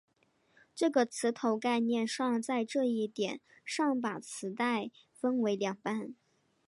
[0.73, 6.15] 这个磁头概念上在这一点上把磁带分为两半。